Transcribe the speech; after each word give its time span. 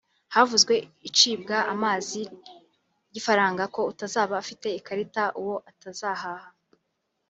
Havuzwe 0.35 0.73
icibwa 1.07 1.57
amazi 1.73 2.21
ry’ifaranga 3.09 3.63
ko 3.75 3.81
utazaba 3.91 4.33
afite 4.43 4.67
ikarita 4.79 5.23
uwo 5.41 5.55
atazahaha 5.69 6.49